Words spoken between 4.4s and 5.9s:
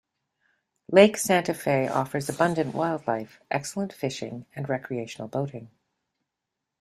and recreational boating.